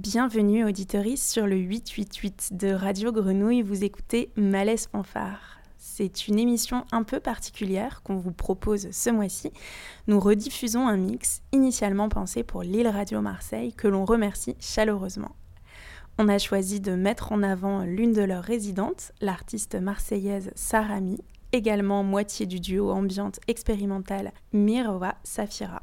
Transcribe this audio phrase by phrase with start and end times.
[0.00, 5.58] Bienvenue auditoris sur le 888 de Radio Grenouille, vous écoutez Malaise Fanfare.
[5.76, 9.50] C'est une émission un peu particulière qu'on vous propose ce mois-ci.
[10.06, 15.34] Nous rediffusons un mix initialement pensé pour l'île Radio Marseille que l'on remercie chaleureusement.
[16.16, 21.18] On a choisi de mettre en avant l'une de leurs résidentes, l'artiste marseillaise Sarami,
[21.50, 25.82] également moitié du duo ambiante expérimentale Mirwa Safira.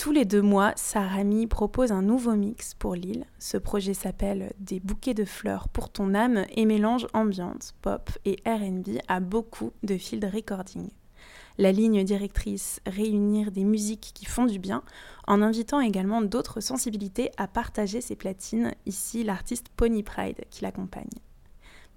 [0.00, 3.26] Tous les deux mois, Sarami propose un nouveau mix pour l'île.
[3.38, 8.38] Ce projet s'appelle Des bouquets de fleurs pour ton âme et mélange ambiante, pop et
[8.46, 10.88] RB à beaucoup de field recording.
[11.58, 14.84] La ligne directrice réunir des musiques qui font du bien,
[15.26, 21.10] en invitant également d'autres sensibilités à partager ses platines, ici l'artiste Pony Pride qui l'accompagne.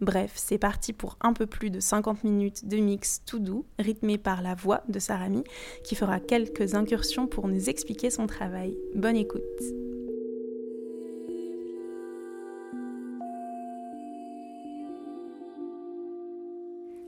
[0.02, 4.18] Bref, c'est parti pour un peu plus de 50 minutes de mix tout doux, rythmé
[4.18, 5.44] par la voix de Sarami,
[5.84, 8.76] qui fera quelques incursions pour nous expliquer son travail.
[8.96, 9.42] Bonne écoute.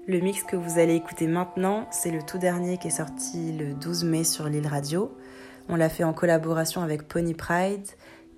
[0.07, 3.73] Le mix que vous allez écouter maintenant, c'est le tout dernier qui est sorti le
[3.73, 5.11] 12 mai sur l'île radio.
[5.67, 7.87] On l'a fait en collaboration avec Pony Pride,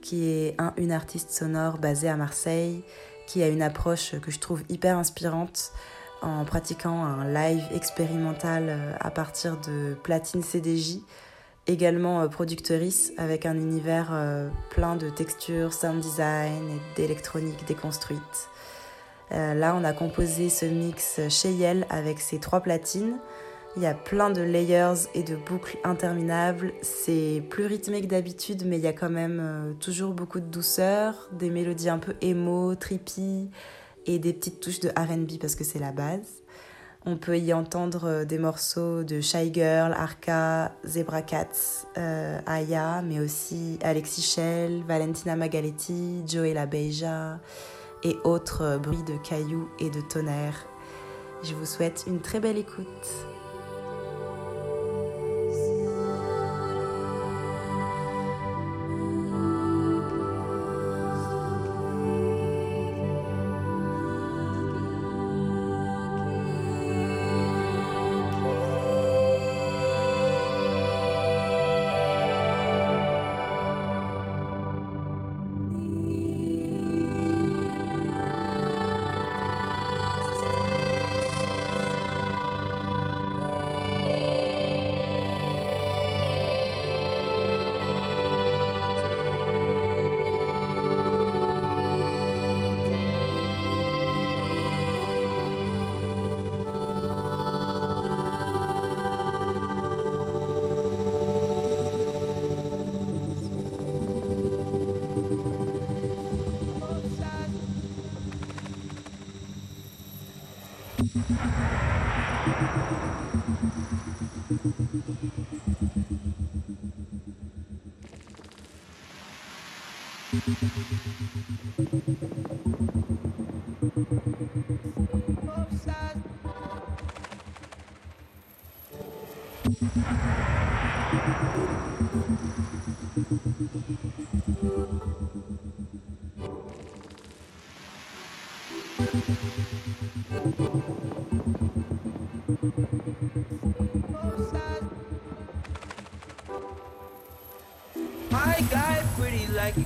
[0.02, 2.86] qui est un, une artiste sonore basée à Marseille,
[3.28, 5.72] qui a une approche que je trouve hyper inspirante
[6.22, 11.00] en pratiquant un live expérimental euh, à partir de platine CDJ,
[11.67, 18.50] également euh, productrice avec un univers euh, plein de textures, sound design et d'électronique déconstruite.
[19.30, 23.17] Là, on a composé ce mix chez Yel avec ses trois platines.
[23.78, 26.73] Il y a plein de layers et de boucles interminables.
[26.81, 30.47] C'est plus rythmé que d'habitude, mais il y a quand même euh, toujours beaucoup de
[30.47, 33.52] douceur, des mélodies un peu émo, trippy
[34.08, 36.42] et des petites touches de RB parce que c'est la base.
[37.05, 43.03] On peut y entendre euh, des morceaux de Shy Girl, Arca, Zebra Cats, euh, Aya,
[43.03, 47.39] mais aussi Alexis Shell, Valentina Magaletti, Joey Beija
[48.02, 50.66] et autres bruits de cailloux et de tonnerre.
[51.44, 53.27] Je vous souhaite une très belle écoute.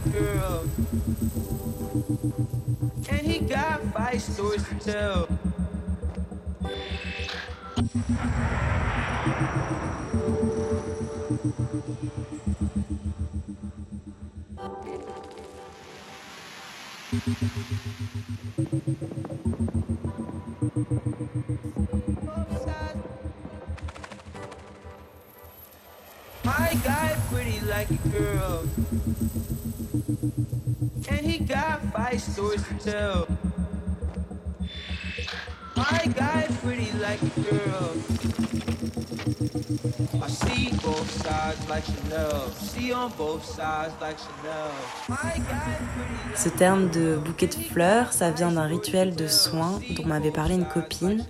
[0.02, 0.66] Pretty like a girl.
[3.10, 5.28] And he got five stories to tell.
[26.44, 28.64] My guy pretty like a girl.
[30.22, 33.28] And he got five stories to tell.
[35.76, 37.20] My guy pretty like
[37.50, 37.92] girl.
[40.22, 41.86] I see both sides like.
[42.60, 42.94] See
[46.36, 50.54] Ce terme de bouquet de fleurs, ça vient d'un rituel de soins dont m'avait parlé
[50.56, 51.26] une copine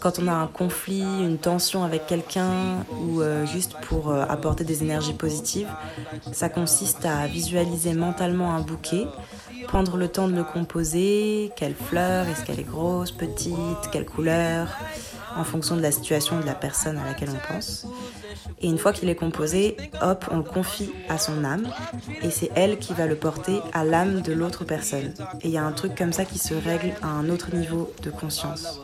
[0.00, 4.64] quand on a un conflit, une tension avec quelqu'un ou euh, juste pour euh, apporter
[4.64, 5.68] des énergies positives,
[6.32, 9.06] ça consiste à visualiser mentalement un bouquet,
[9.66, 14.68] prendre le temps de le composer, quelle fleur, est-ce qu'elle est grosse, petite, quelle couleur,
[15.36, 17.86] en fonction de la situation de la personne à laquelle on pense.
[18.60, 21.68] Et une fois qu'il est composé, hop, on le confie à son âme
[22.22, 25.12] et c'est elle qui va le porter à l'âme de l'autre personne.
[25.42, 27.92] Et il y a un truc comme ça qui se règle à un autre niveau
[28.02, 28.80] de conscience.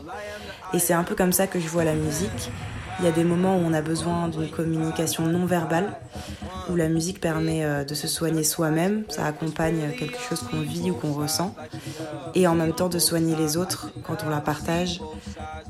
[0.73, 2.50] Et c'est un peu comme ça que je vois la musique.
[2.99, 5.96] Il y a des moments où on a besoin d'une communication non verbale,
[6.70, 10.91] où la musique permet euh, de se soigner soi-même, ça accompagne quelque chose qu'on vit
[10.91, 11.55] ou qu'on ressent,
[12.35, 15.00] et en même temps de soigner les autres quand on la partage.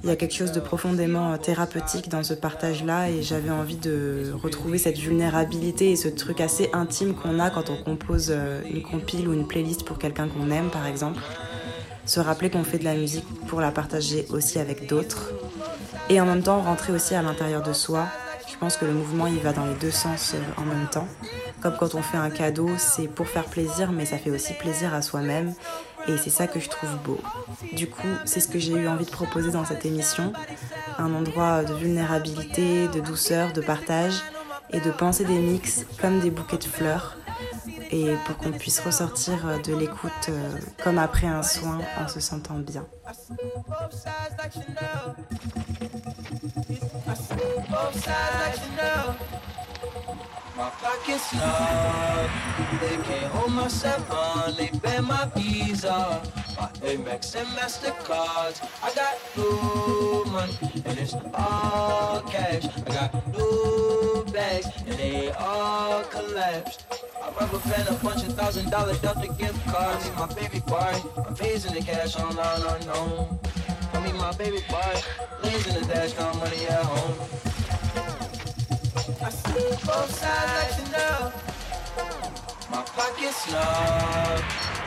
[0.03, 3.77] Il y a quelque chose de profondément euh, thérapeutique dans ce partage-là, et j'avais envie
[3.77, 8.61] de retrouver cette vulnérabilité et ce truc assez intime qu'on a quand on compose euh,
[8.71, 11.21] une compile ou une playlist pour quelqu'un qu'on aime, par exemple.
[12.07, 15.33] Se rappeler qu'on fait de la musique pour la partager aussi avec d'autres
[16.09, 18.07] et en même temps rentrer aussi à l'intérieur de soi.
[18.51, 21.09] Je pense que le mouvement il va dans les deux sens euh, en même temps.
[21.61, 24.93] Comme quand on fait un cadeau, c'est pour faire plaisir, mais ça fait aussi plaisir
[24.95, 25.55] à soi-même.
[26.07, 27.19] Et c'est ça que je trouve beau.
[27.73, 30.33] Du coup, c'est ce que j'ai eu envie de proposer dans cette émission.
[30.99, 34.21] Un endroit de vulnérabilité, de douceur, de partage
[34.71, 37.17] et de penser des mix comme des bouquets de fleurs.
[37.91, 42.59] Et pour qu'on puisse ressortir de l'écoute euh, comme après un soin en se sentant
[42.59, 42.87] bien.
[50.57, 52.31] My pockets snug,
[52.81, 56.23] they can't hold my seven, they bend my visa.
[56.57, 62.67] My Amex and MasterCards, I got new money, and it's all cash.
[62.87, 66.85] I got new bags, and they all collapsed.
[67.21, 70.09] I rubber band a bunch of thousand dollar Delta gift cards.
[70.17, 70.95] My baby boy,
[71.27, 73.41] I'm phasing the cash on unknown.
[73.93, 74.95] I mean my baby boy,
[75.43, 77.54] lays in the dash, got money at home.
[79.07, 81.33] I see both sides, like you know.
[82.71, 84.43] My pockets snug.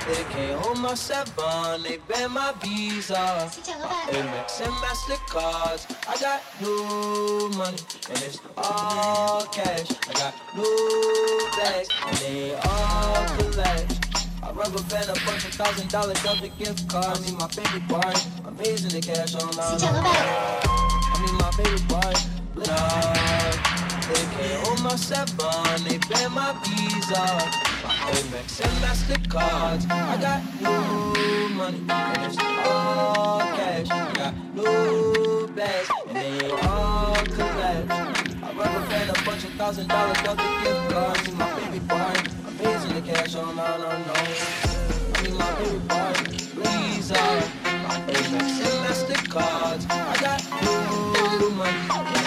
[0.08, 3.14] They can't hold my seven, they ban my visa.
[3.14, 5.86] Amex and MasterCards.
[6.10, 7.78] I got new money,
[8.10, 9.92] and it's all cash.
[10.10, 13.94] I got new bags, and they all collect.
[14.42, 17.22] I rubber band a bunch of thousand dollar Delta gift cards.
[17.22, 18.48] I need my favorite boy.
[18.48, 19.78] I'm raising the cash on my
[20.74, 22.66] I need my baby boy.
[22.66, 23.87] Nah.
[24.08, 27.26] They can't hold my seven, they ban my visa.
[27.84, 28.86] My Amex and.
[29.92, 30.42] I got
[31.52, 33.90] money, and it's all cash.
[33.90, 37.92] I got new bags, and they all collect.
[37.92, 41.28] I rubber a bunch of thousand of gift cards.
[41.28, 42.16] And my baby boy,
[42.48, 44.24] I'm raising the cash on I don't know.
[45.16, 46.14] I my baby boy,
[46.56, 47.50] please, uh,
[47.84, 48.48] my Amex
[48.88, 49.86] MasterCards.
[49.90, 50.40] I got
[51.42, 52.27] new money.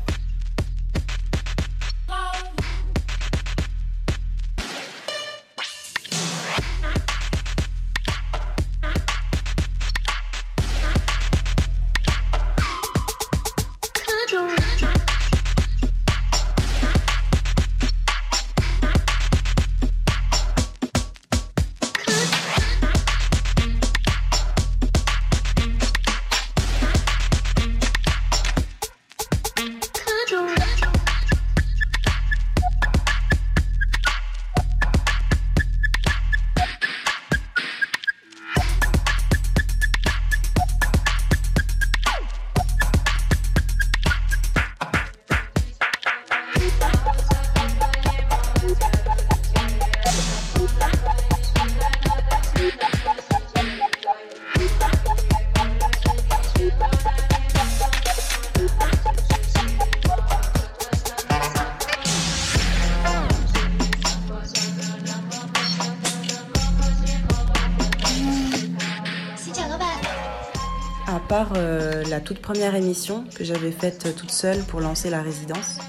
[72.31, 75.79] toute première émission que j'avais faite toute seule pour lancer la résidence.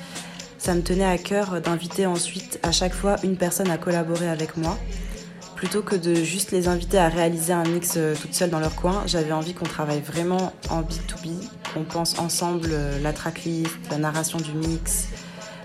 [0.58, 4.56] Ça me tenait à cœur d'inviter ensuite à chaque fois une personne à collaborer avec
[4.56, 4.76] moi.
[5.54, 8.74] Plutôt que de juste les inviter à réaliser un mix euh, toute seule dans leur
[8.74, 11.30] coin, j'avais envie qu'on travaille vraiment en B2B,
[11.72, 15.10] qu'on pense ensemble euh, la tracklist, la narration du mix,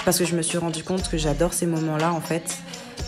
[0.06, 2.56] parce que je me suis rendu compte que j'adore ces moments-là en fait,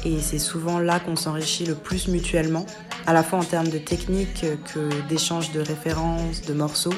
[0.05, 2.65] et c'est souvent là qu'on s'enrichit le plus mutuellement
[3.05, 6.93] à la fois en termes de technique que d'échange de références, de morceaux.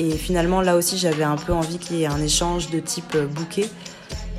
[0.00, 3.16] Et finalement, là aussi, j'avais un peu envie qu'il y ait un échange de type
[3.16, 3.68] bouquet.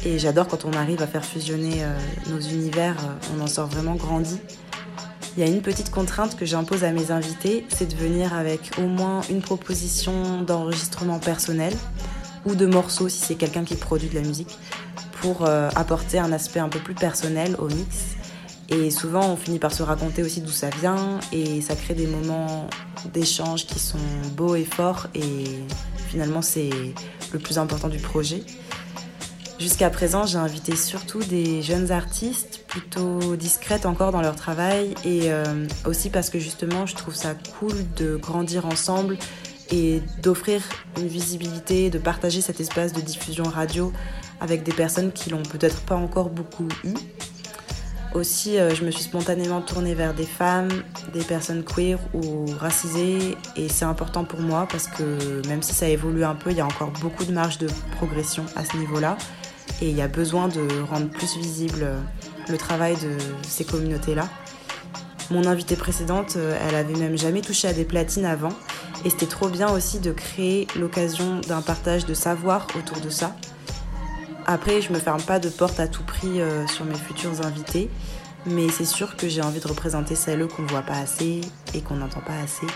[0.04, 1.96] Et j'adore quand on arrive à faire fusionner euh,
[2.32, 4.40] nos univers, euh, on en sort vraiment grandi.
[5.38, 8.72] Il y a une petite contrainte que j'impose à mes invités, c'est de venir avec
[8.80, 11.74] au moins une proposition d'enregistrement personnel
[12.46, 14.58] ou de morceaux si c'est quelqu'un qui produit de la musique
[15.22, 18.16] pour euh, apporter un aspect un peu plus personnel au mix.
[18.72, 22.08] Et souvent, on finit par se raconter aussi d'où ça vient et ça crée des
[22.08, 22.68] moments
[23.14, 23.98] d'échange qui sont
[24.36, 25.44] beaux et forts et
[26.08, 26.70] finalement, c'est
[27.34, 28.44] le plus important du projet.
[29.60, 35.32] Jusqu'à présent, j'ai invité surtout des jeunes artistes, plutôt discrètes encore dans leur travail, et
[35.32, 39.20] euh, aussi parce que justement, je trouve ça cool de grandir ensemble
[39.70, 40.64] et d'offrir
[40.98, 43.94] une visibilité, de partager cet espace de diffusion radio
[44.40, 46.96] avec des personnes qui l'ont peut-être pas encore beaucoup eu.
[48.14, 50.70] Aussi, euh, je me suis spontanément tournée vers des femmes,
[51.14, 55.88] des personnes queer ou racisées, et c'est important pour moi parce que même si ça
[55.88, 59.18] évolue un peu, il y a encore beaucoup de marge de progression à ce niveau-là
[59.82, 62.00] et il y a besoin de rendre plus visible euh,
[62.50, 64.28] le travail de ces communautés-là.
[65.30, 68.52] Mon invitée précédente, euh, elle avait même jamais touché à des platines avant
[69.06, 73.36] et c'était trop bien aussi de créer l'occasion d'un partage de savoir autour de ça.
[74.46, 77.90] Après, je me ferme pas de porte à tout prix euh, sur mes futurs invités,
[78.46, 81.42] mais c'est sûr que j'ai envie de représenter celles qu'on voit pas assez
[81.74, 82.68] et qu'on n'entend pas assez.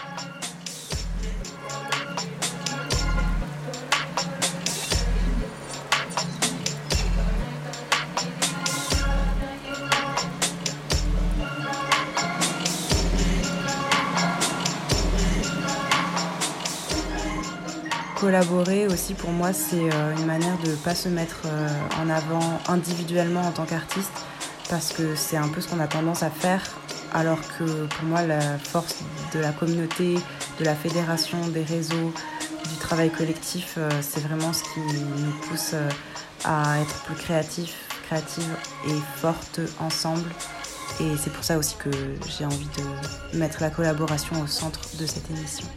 [18.16, 21.68] Collaborer aussi pour moi c'est euh, une manière de ne pas se mettre euh,
[22.02, 24.12] en avant individuellement en tant qu'artiste
[24.70, 26.62] parce que c'est un peu ce qu'on a tendance à faire
[27.14, 28.96] alors que pour moi la force
[29.34, 30.16] de la communauté,
[30.60, 32.14] de la fédération, des réseaux,
[32.70, 35.76] du travail collectif, euh, c'est vraiment ce qui nous pousse
[36.44, 37.76] à être plus créatifs,
[38.08, 38.56] créatives
[38.88, 40.30] et fortes ensemble.
[41.00, 41.90] Et c'est pour ça aussi que
[42.28, 45.68] j'ai envie de mettre la collaboration au centre de cette émission.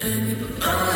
[0.00, 0.87] And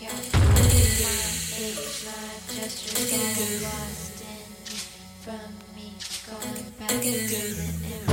[0.00, 0.30] Just
[2.86, 4.46] you getting lost in
[5.24, 5.88] from me
[6.24, 8.07] going back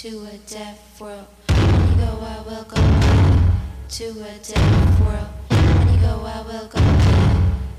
[0.00, 1.26] to a deaf world.
[1.50, 2.76] When you go, I will go
[3.86, 5.28] to a deaf world.
[5.50, 6.80] When you go, I will go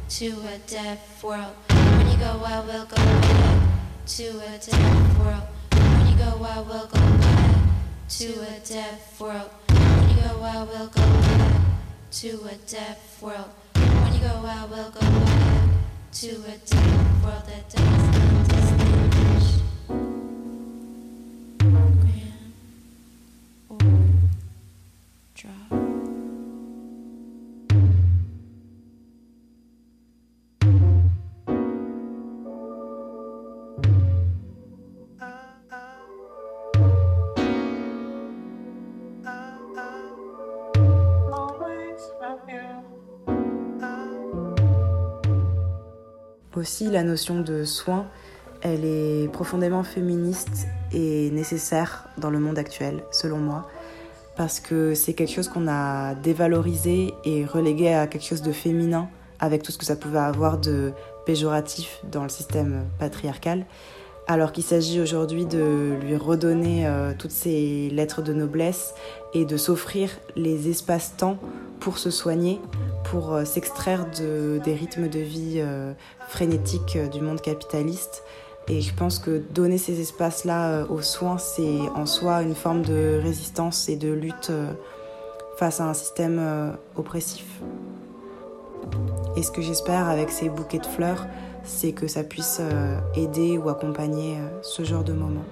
[0.08, 1.56] to a deaf world.
[1.70, 2.96] When you go, I will go
[4.06, 5.44] to a deaf world.
[5.72, 7.00] When you go, I will go
[8.08, 9.50] to a deaf world.
[9.72, 11.02] When you go, I will go
[12.12, 13.50] to a deaf world.
[13.74, 15.00] When you go, I will go
[16.12, 18.41] to a deaf world that does
[46.54, 48.06] Aussi, la notion de soin,
[48.62, 53.68] elle est profondément féministe et nécessaire dans le monde actuel, selon moi,
[54.42, 59.08] parce que c'est quelque chose qu'on a dévalorisé et relégué à quelque chose de féminin,
[59.40, 60.94] avec tout ce que ça pouvait avoir de
[61.28, 63.68] péjoratif dans le système patriarcal,
[64.26, 68.96] alors qu'il s'agit aujourd'hui de lui redonner euh, toutes ses lettres de noblesse
[69.36, 71.38] et de s'offrir les espaces-temps
[71.80, 72.60] pour se soigner,
[73.04, 75.94] pour euh, s'extraire de, des rythmes de vie euh,
[76.30, 78.24] frénétiques du monde capitaliste.
[78.68, 83.20] Et je pense que donner ces espaces-là aux soins, c'est en soi une forme de
[83.22, 84.52] résistance et de lutte
[85.58, 86.40] face à un système
[86.96, 87.46] oppressif.
[89.36, 91.28] Et ce que j'espère avec ces bouquets de fleurs,
[91.64, 92.62] c'est que ça puisse
[93.16, 95.46] aider ou accompagner ce genre de moments.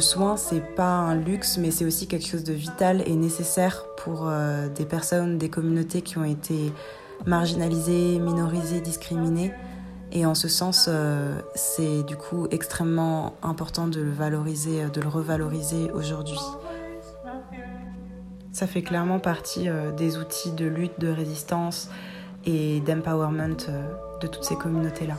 [0.00, 3.84] Le soin, c'est pas un luxe, mais c'est aussi quelque chose de vital et nécessaire
[3.98, 6.72] pour euh, des personnes, des communautés qui ont été
[7.26, 9.52] marginalisées, minorisées, discriminées.
[10.10, 15.08] Et en ce sens, euh, c'est du coup extrêmement important de le valoriser, de le
[15.08, 16.40] revaloriser aujourd'hui.
[18.52, 21.90] Ça fait clairement partie euh, des outils de lutte, de résistance
[22.46, 23.66] et d'empowerment
[24.22, 25.18] de toutes ces communautés-là.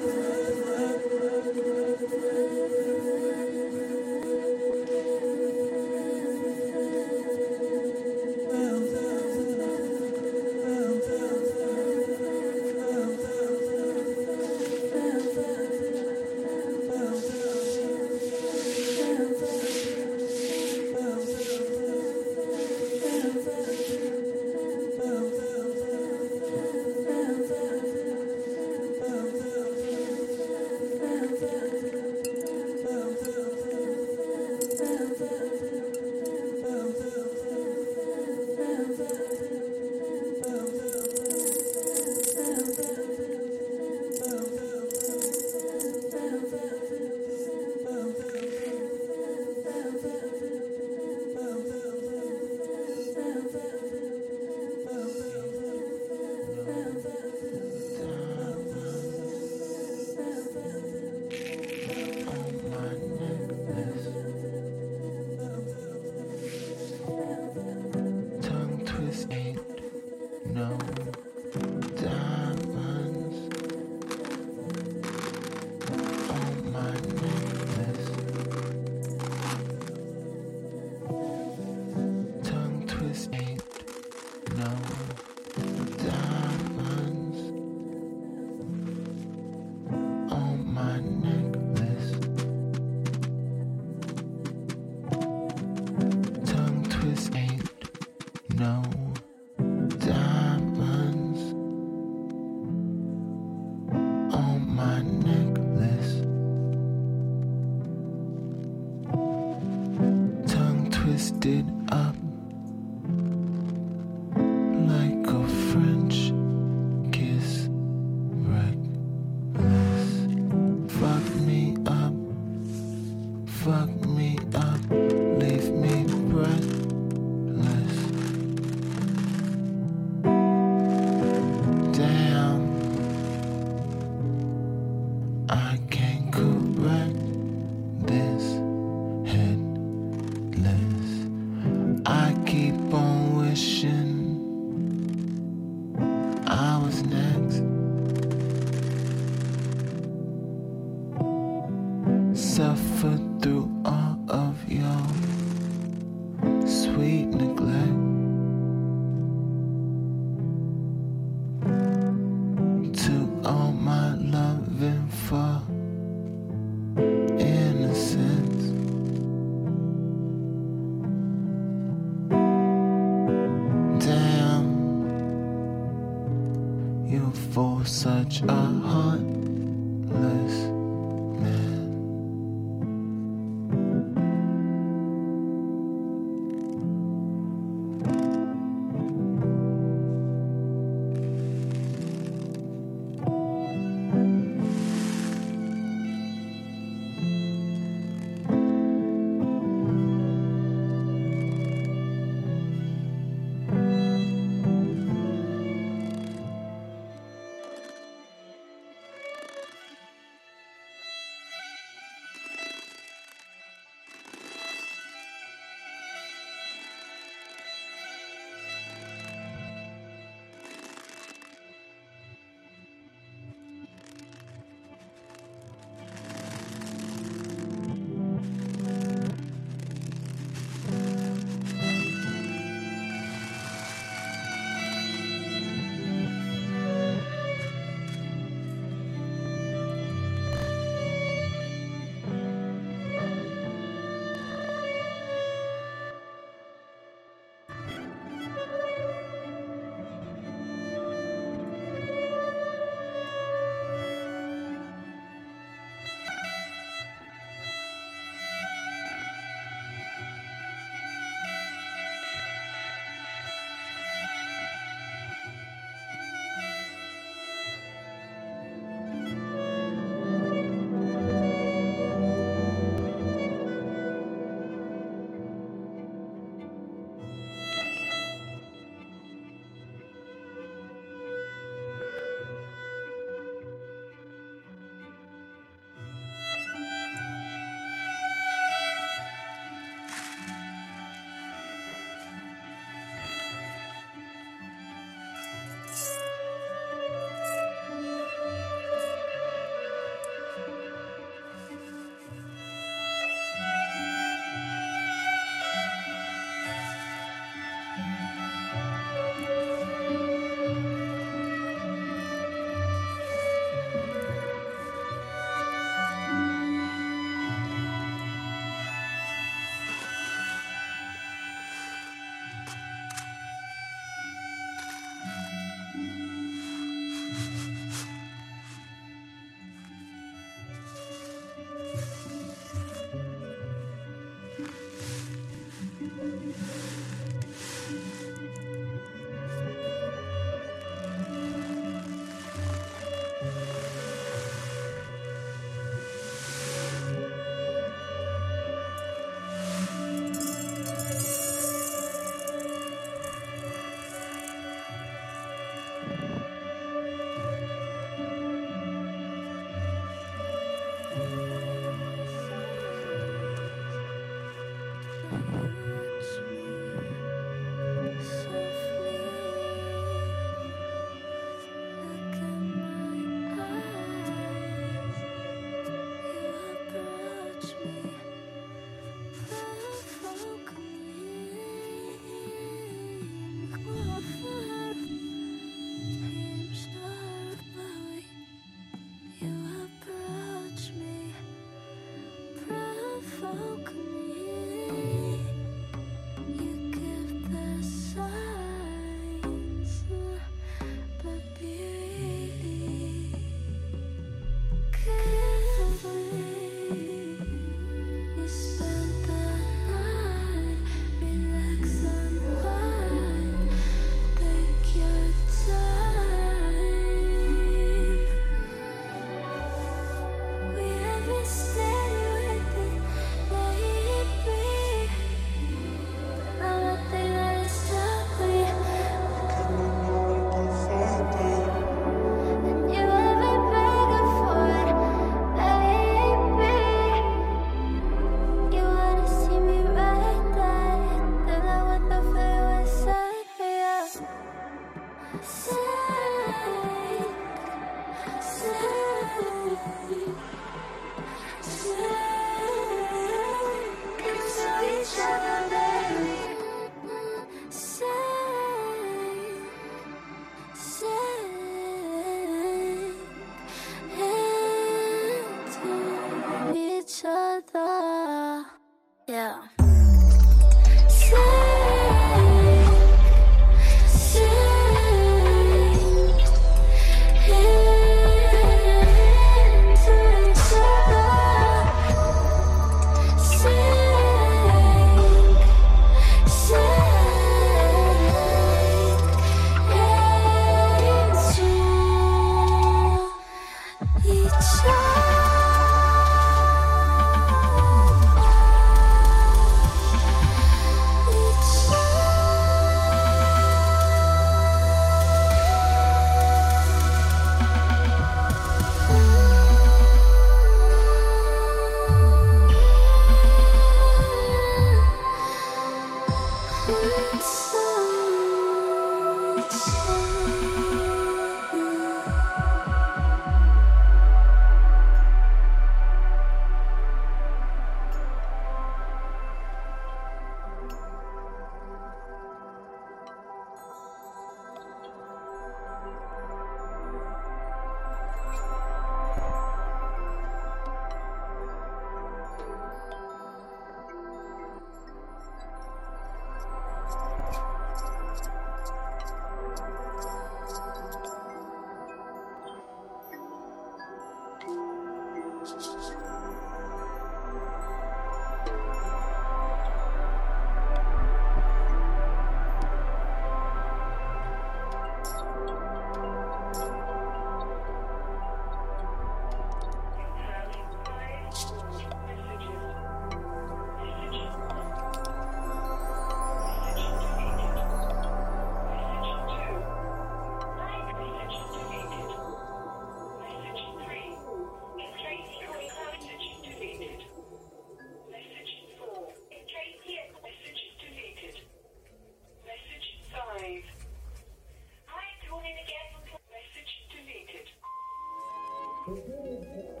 [599.27, 600.00] goodness God.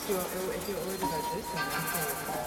[0.00, 2.40] 液を液をオイルが出てますね。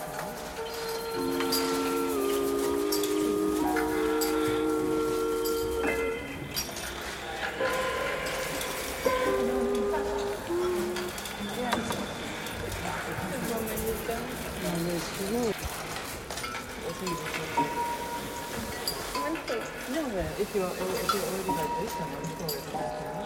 [20.40, 23.23] If you're, if you already like this, I'm going to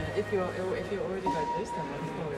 [0.00, 2.36] Yeah, if you are, if you already digested them, it's probably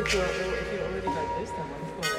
[0.00, 2.17] If you're, if you're already digested, I'm sure.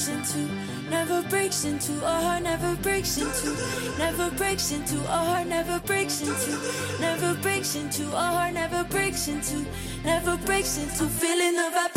[0.00, 0.48] breaks into,
[0.88, 6.22] never breaks into a heart, never breaks into, never breaks into a heart, never breaks
[6.22, 9.66] into, never breaks into a heart, never breaks into,
[10.02, 11.89] never breaks into feeling the vibe.